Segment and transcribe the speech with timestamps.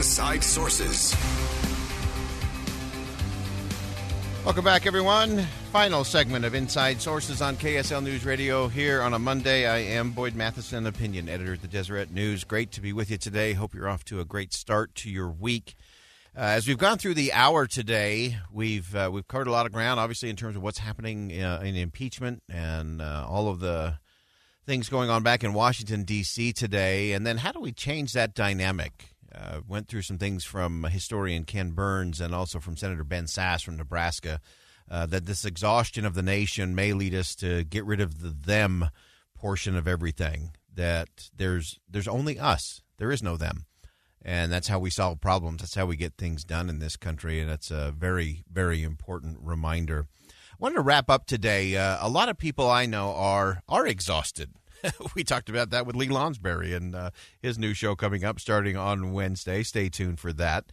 [0.00, 1.14] Inside Sources.
[4.46, 5.46] Welcome back, everyone.
[5.72, 9.66] Final segment of Inside Sources on KSL News Radio here on a Monday.
[9.66, 12.44] I am Boyd Matheson, opinion editor at the Deseret News.
[12.44, 13.52] Great to be with you today.
[13.52, 15.74] Hope you're off to a great start to your week.
[16.34, 19.72] Uh, as we've gone through the hour today, we've uh, we've covered a lot of
[19.72, 23.98] ground, obviously in terms of what's happening uh, in impeachment and uh, all of the
[24.64, 26.54] things going on back in Washington D.C.
[26.54, 29.10] today, and then how do we change that dynamic?
[29.34, 33.64] Uh, went through some things from historian Ken Burns and also from Senator Ben Sasse
[33.64, 34.40] from Nebraska.
[34.90, 38.30] Uh, that this exhaustion of the nation may lead us to get rid of the
[38.30, 38.90] them
[39.36, 40.50] portion of everything.
[40.74, 42.82] That there's there's only us.
[42.98, 43.66] There is no them,
[44.20, 45.62] and that's how we solve problems.
[45.62, 49.38] That's how we get things done in this country, and it's a very very important
[49.40, 50.06] reminder.
[50.28, 51.76] I wanted to wrap up today.
[51.76, 54.50] Uh, a lot of people I know are are exhausted.
[55.14, 58.76] we talked about that with Lee Lonsberry and uh, his new show coming up starting
[58.76, 59.62] on Wednesday.
[59.62, 60.66] Stay tuned for that.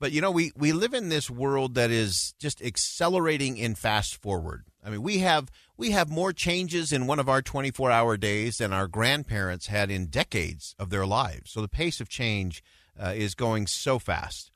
[0.00, 4.16] But you know, we we live in this world that is just accelerating in fast
[4.16, 4.64] forward.
[4.84, 8.72] I mean, we have we have more changes in one of our 24-hour days than
[8.72, 11.52] our grandparents had in decades of their lives.
[11.52, 12.62] So the pace of change
[13.00, 14.50] uh, is going so fast.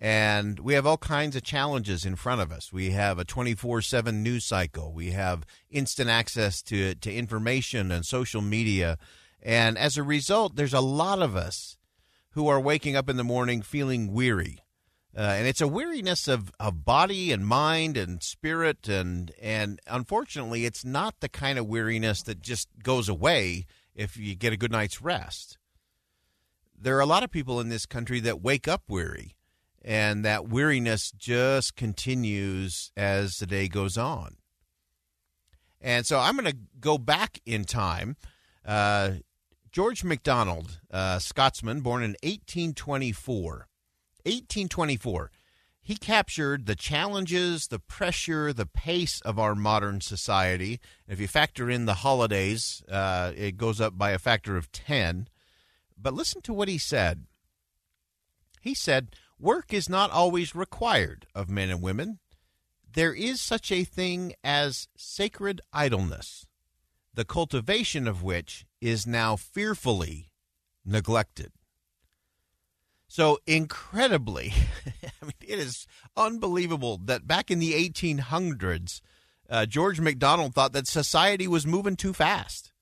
[0.00, 2.72] And we have all kinds of challenges in front of us.
[2.72, 4.94] We have a 24 7 news cycle.
[4.94, 8.96] We have instant access to, to information and social media.
[9.42, 11.76] And as a result, there's a lot of us
[12.30, 14.60] who are waking up in the morning feeling weary.
[15.14, 20.64] Uh, and it's a weariness of, of body and mind and spirit and and unfortunately
[20.64, 24.70] it's not the kind of weariness that just goes away if you get a good
[24.70, 25.58] night's rest.
[26.78, 29.34] There are a lot of people in this country that wake up weary
[29.82, 34.36] and that weariness just continues as the day goes on.
[35.80, 38.16] And so I'm going to go back in time.
[38.64, 39.12] Uh,
[39.72, 43.68] George MacDonald, uh, Scotsman, born in 1824.
[44.24, 45.30] 1824.
[45.82, 50.78] He captured the challenges, the pressure, the pace of our modern society.
[51.08, 55.28] If you factor in the holidays, uh, it goes up by a factor of 10.
[55.96, 57.24] But listen to what he said.
[58.60, 62.18] He said, Work is not always required of men and women.
[62.92, 66.46] There is such a thing as sacred idleness,
[67.14, 70.30] the cultivation of which is now fearfully
[70.84, 71.52] neglected.
[73.08, 74.52] So, incredibly,
[74.86, 75.86] I mean, it is
[76.18, 79.00] unbelievable that back in the 1800s,
[79.48, 82.72] uh, George MacDonald thought that society was moving too fast,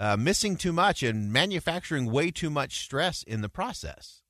[0.00, 4.21] uh, missing too much, and manufacturing way too much stress in the process.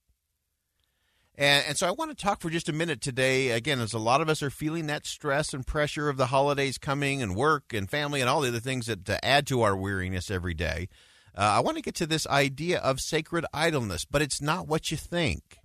[1.36, 3.50] And, and so I want to talk for just a minute today.
[3.50, 6.78] Again, as a lot of us are feeling that stress and pressure of the holidays
[6.78, 9.76] coming and work and family and all the other things that to add to our
[9.76, 10.88] weariness every day.
[11.36, 14.90] Uh, I want to get to this idea of sacred idleness, but it's not what
[14.90, 15.58] you think.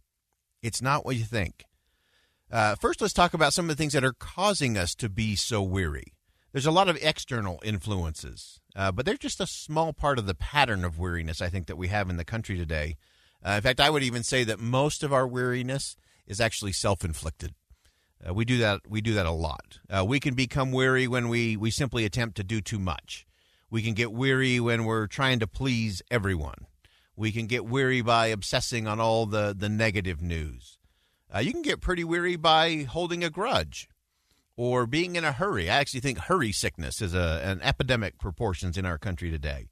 [0.61, 1.65] It's not what you think.
[2.49, 5.35] Uh, first, let's talk about some of the things that are causing us to be
[5.35, 6.13] so weary.
[6.53, 10.33] There's a lot of external influences, uh, but they're just a small part of the
[10.33, 12.95] pattern of weariness I think that we have in the country today.
[13.47, 17.53] Uh, in fact, I would even say that most of our weariness is actually self-inflicted.
[18.27, 18.81] Uh, we do that.
[18.89, 19.79] We do that a lot.
[19.89, 23.25] Uh, we can become weary when we we simply attempt to do too much.
[23.69, 26.65] We can get weary when we're trying to please everyone.
[27.15, 30.77] We can get weary by obsessing on all the the negative news.
[31.33, 33.87] Uh, you can get pretty weary by holding a grudge
[34.57, 35.69] or being in a hurry.
[35.69, 39.67] I actually think hurry sickness is a, an epidemic proportions in our country today.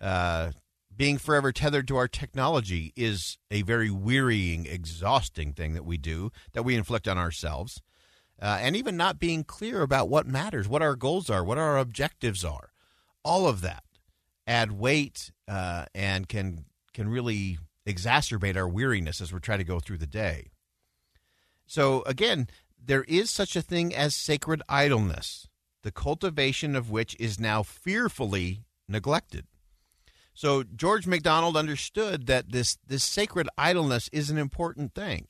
[0.00, 0.52] Uh,
[1.00, 6.30] being forever tethered to our technology is a very wearying, exhausting thing that we do,
[6.52, 7.80] that we inflict on ourselves.
[8.38, 11.78] Uh, and even not being clear about what matters, what our goals are, what our
[11.78, 12.72] objectives are.
[13.24, 13.82] All of that
[14.46, 17.56] add weight uh, and can can really
[17.88, 20.50] exacerbate our weariness as we're trying to go through the day.
[21.64, 22.46] So again,
[22.78, 25.48] there is such a thing as sacred idleness,
[25.82, 29.46] the cultivation of which is now fearfully neglected.
[30.34, 35.26] So George MacDonald understood that this this sacred idleness is an important thing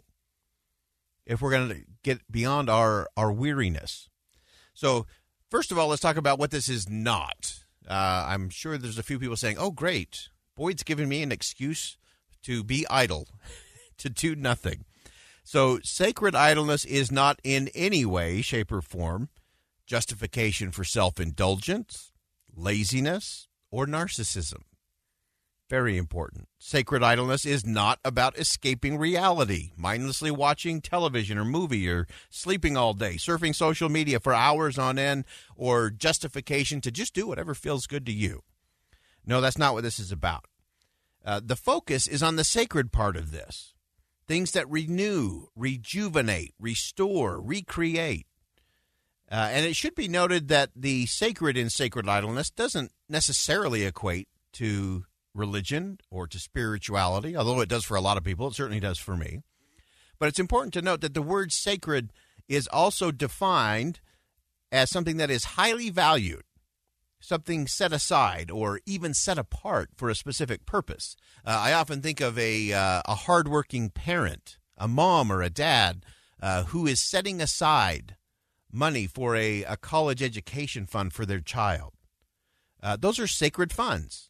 [1.26, 4.08] if we're going to get beyond our our weariness.
[4.74, 5.06] So
[5.50, 7.64] first of all, let's talk about what this is not.
[7.88, 11.96] Uh, I'm sure there's a few people saying, "Oh, great, Boyd's giving me an excuse
[12.42, 13.28] to be idle,
[13.98, 14.84] to do nothing.
[15.42, 19.28] So, sacred idleness is not in any way, shape, or form
[19.86, 22.12] justification for self indulgence,
[22.54, 24.62] laziness, or narcissism.
[25.70, 26.48] Very important.
[26.58, 32.92] Sacred idleness is not about escaping reality, mindlessly watching television or movie, or sleeping all
[32.92, 35.24] day, surfing social media for hours on end,
[35.54, 38.42] or justification to just do whatever feels good to you.
[39.24, 40.46] No, that's not what this is about.
[41.24, 43.74] Uh, the focus is on the sacred part of this
[44.26, 48.26] things that renew, rejuvenate, restore, recreate.
[49.30, 54.28] Uh, and it should be noted that the sacred in sacred idleness doesn't necessarily equate
[54.52, 55.04] to
[55.34, 58.48] religion or to spirituality, although it does for a lot of people.
[58.48, 59.42] It certainly does for me.
[60.18, 62.12] But it's important to note that the word sacred
[62.48, 64.00] is also defined
[64.72, 66.42] as something that is highly valued
[67.20, 71.16] something set aside or even set apart for a specific purpose.
[71.44, 76.04] Uh, I often think of a, uh, a hardworking parent, a mom or a dad,
[76.42, 78.16] uh, who is setting aside
[78.72, 81.92] money for a, a college education fund for their child.
[82.82, 84.29] Uh, those are sacred funds.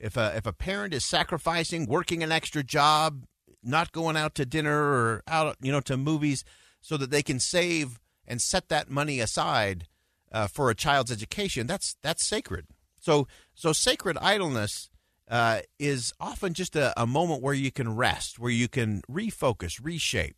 [0.00, 3.24] If a, if a parent is sacrificing, working an extra job,
[3.62, 6.42] not going out to dinner or out, you know, to movies,
[6.80, 9.86] so that they can save and set that money aside
[10.32, 12.66] uh, for a child's education, that's that's sacred.
[12.98, 14.88] So so sacred idleness
[15.28, 19.78] uh, is often just a, a, moment where you can rest, where you can refocus,
[19.80, 20.36] reshape.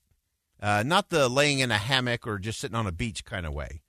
[0.61, 3.55] Uh, not the laying in a hammock or just sitting on a beach kind of
[3.55, 3.81] way.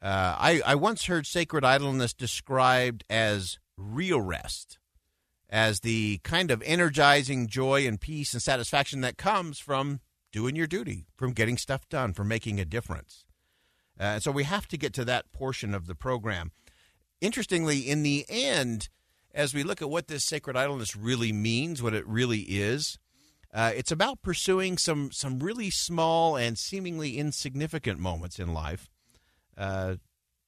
[0.00, 4.78] Uh, I, I once heard sacred idleness described as real rest,
[5.52, 10.00] as the kind of energizing joy and peace and satisfaction that comes from
[10.32, 13.26] doing your duty, from getting stuff done, from making a difference.
[14.00, 16.52] Uh, so we have to get to that portion of the program.
[17.20, 18.88] Interestingly, in the end,
[19.34, 22.98] as we look at what this sacred idleness really means, what it really is,
[23.52, 28.90] uh, it's about pursuing some some really small and seemingly insignificant moments in life
[29.58, 29.96] uh,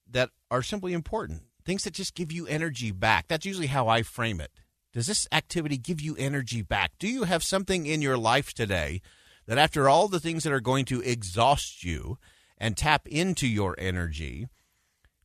[0.09, 1.43] that are simply important.
[1.63, 3.27] Things that just give you energy back.
[3.27, 4.49] That's usually how I frame it.
[4.95, 6.93] Does this activity give you energy back?
[6.97, 9.01] Do you have something in your life today
[9.45, 12.17] that, after all the things that are going to exhaust you,
[12.57, 14.47] and tap into your energy,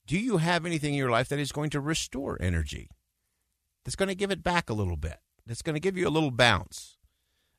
[0.07, 2.91] do you have anything in your life that is going to restore energy?
[3.85, 5.19] That's going to give it back a little bit.
[5.47, 6.99] That's going to give you a little bounce.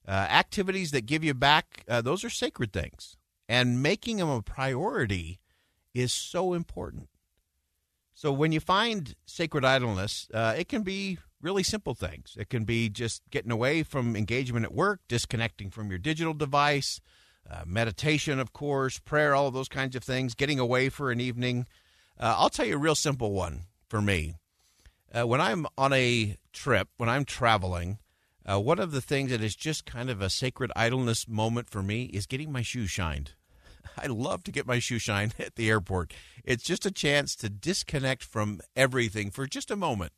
[0.08, 3.16] Uh, activities that give you back, uh, those are sacred things.
[3.48, 5.40] And making them a priority
[5.94, 7.08] is so important.
[8.14, 12.36] So when you find sacred idleness, uh, it can be really simple things.
[12.38, 17.02] It can be just getting away from engagement at work, disconnecting from your digital device,
[17.50, 21.20] uh, meditation, of course, prayer, all of those kinds of things, getting away for an
[21.20, 21.66] evening.
[22.20, 24.36] Uh, I'll tell you a real simple one for me.
[25.14, 27.98] Uh, when I'm on a trip, when I'm traveling,
[28.50, 31.82] uh, one of the things that is just kind of a sacred idleness moment for
[31.82, 33.34] me is getting my shoes shined.
[33.98, 36.14] I love to get my shoe shine at the airport.
[36.44, 40.14] It's just a chance to disconnect from everything for just a moment.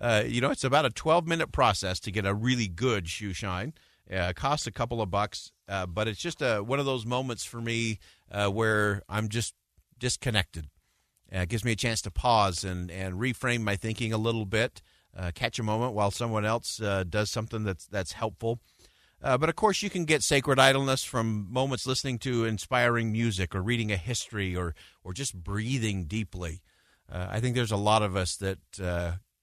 [0.00, 3.32] Uh, you know, it's about a 12 minute process to get a really good shoe
[3.32, 3.74] shine.
[4.12, 7.44] Uh, costs a couple of bucks, uh, but it's just a, one of those moments
[7.44, 7.98] for me
[8.32, 9.54] uh, where I'm just
[9.98, 10.68] disconnected.
[11.34, 14.46] Uh, it gives me a chance to pause and, and reframe my thinking a little
[14.46, 14.80] bit,
[15.14, 18.60] uh, catch a moment while someone else uh, does something that's that's helpful.
[19.20, 23.62] But of course, you can get sacred idleness from moments listening to inspiring music, or
[23.62, 26.62] reading a history, or or just breathing deeply.
[27.10, 28.58] I think there's a lot of us that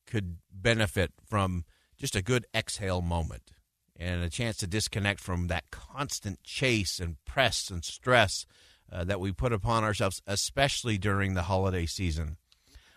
[0.06, 1.66] could benefit from
[1.98, 3.52] just a good exhale moment
[3.96, 8.46] and a chance to disconnect from that constant chase and press and stress
[8.92, 12.38] uh, that we put upon ourselves, especially during the holiday season.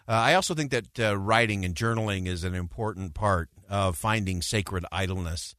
[0.08, 4.42] Uh, I also think that uh, writing and journaling is an important part of finding
[4.42, 5.54] sacred idleness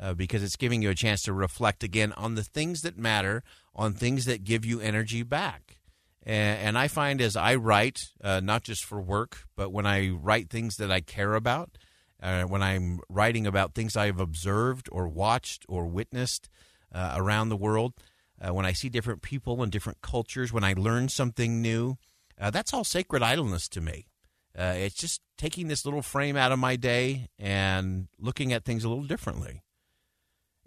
[0.00, 3.42] uh, because it's giving you a chance to reflect again on the things that matter,
[3.74, 5.78] on things that give you energy back.
[6.24, 10.10] And, and I find as I write, uh, not just for work, but when I
[10.10, 11.78] write things that I care about,
[12.22, 16.48] uh, when I'm writing about things I've observed or watched or witnessed
[16.94, 17.94] uh, around the world,
[18.40, 21.96] uh, when I see different people and different cultures, when I learn something new,
[22.40, 24.06] uh, that's all sacred idleness to me.
[24.54, 28.88] It's just taking this little frame out of my day and looking at things a
[28.88, 29.62] little differently.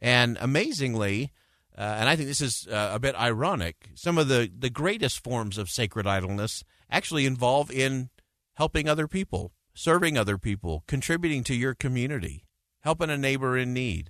[0.05, 1.31] And amazingly,
[1.77, 5.57] uh, and I think this is a bit ironic, some of the, the greatest forms
[5.57, 8.09] of sacred idleness actually involve in
[8.53, 12.45] helping other people serving other people, contributing to your community,
[12.79, 14.09] helping a neighbor in need.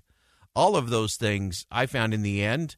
[0.56, 2.78] All of those things I found in the end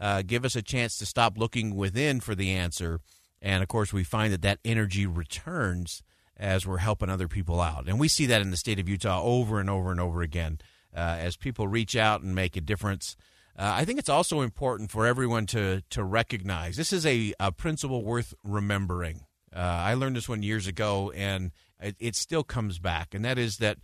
[0.00, 3.00] uh, give us a chance to stop looking within for the answer.
[3.40, 6.02] And of course, we find that that energy returns
[6.36, 7.86] as we're helping other people out.
[7.86, 10.58] And we see that in the state of Utah over and over and over again.
[10.94, 13.16] Uh, as people reach out and make a difference.
[13.58, 17.52] Uh, I think it's also important for everyone to to recognize this is a, a
[17.52, 19.26] principle worth remembering.
[19.54, 23.38] Uh, I learned this one years ago, and it, it still comes back, and that
[23.38, 23.78] is that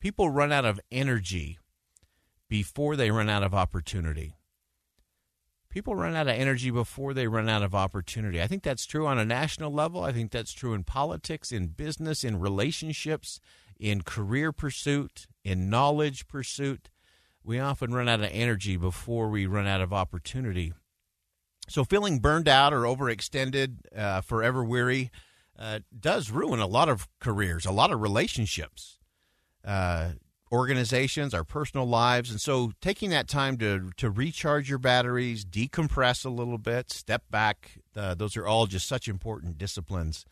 [0.00, 1.58] people run out of energy
[2.48, 4.34] before they run out of opportunity.
[5.68, 8.42] People run out of energy before they run out of opportunity.
[8.42, 10.02] I think that's true on a national level.
[10.02, 13.38] I think that's true in politics, in business, in relationships,
[13.80, 16.90] in career pursuit, in knowledge pursuit
[17.42, 20.72] we often run out of energy before we run out of opportunity.
[21.68, 25.10] So, feeling burned out or overextended, uh, forever weary,
[25.58, 28.98] uh, does ruin a lot of careers, a lot of relationships,
[29.64, 30.10] uh,
[30.50, 32.30] organizations, our personal lives.
[32.30, 37.22] And so, taking that time to, to recharge your batteries, decompress a little bit, step
[37.30, 40.26] back, uh, those are all just such important disciplines.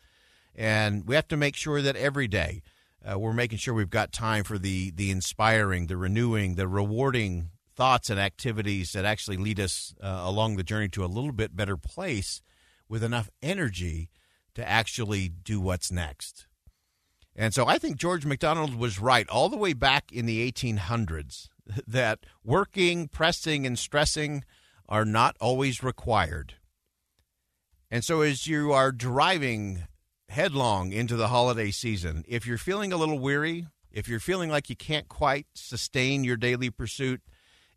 [0.55, 2.61] And we have to make sure that every day,
[3.05, 7.51] uh, we're making sure we've got time for the the inspiring, the renewing, the rewarding
[7.75, 11.55] thoughts and activities that actually lead us uh, along the journey to a little bit
[11.55, 12.41] better place
[12.89, 14.09] with enough energy
[14.53, 16.47] to actually do what's next.
[17.35, 21.47] And so I think George MacDonald was right all the way back in the 1800s
[21.87, 24.43] that working, pressing, and stressing
[24.89, 26.55] are not always required.
[27.89, 29.87] And so as you are driving
[30.29, 32.23] headlong into the holiday season.
[32.27, 36.37] If you're feeling a little weary, if you're feeling like you can't quite sustain your
[36.37, 37.21] daily pursuit,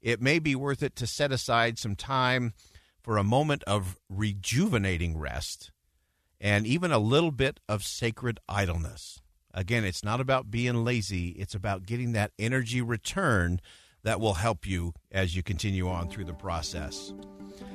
[0.00, 2.52] it may be worth it to set aside some time
[3.00, 5.72] for a moment of rejuvenating rest
[6.40, 9.22] and even a little bit of sacred idleness.
[9.54, 13.60] Again, it's not about being lazy, it's about getting that energy return
[14.04, 17.12] that will help you as you continue on through the process.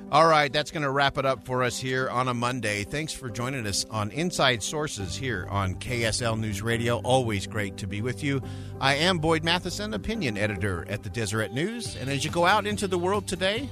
[0.09, 2.85] All right, that's going to wrap it up for us here on a Monday.
[2.85, 6.99] Thanks for joining us on Inside Sources here on KSL News Radio.
[6.99, 8.41] Always great to be with you.
[8.79, 11.97] I am Boyd Matheson, opinion editor at the Deseret News.
[11.97, 13.69] And as you go out into the world today,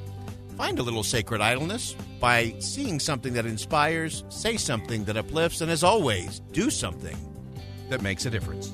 [0.58, 5.72] find a little sacred idleness by seeing something that inspires, say something that uplifts, and
[5.72, 7.16] as always, do something
[7.90, 8.74] that makes a difference.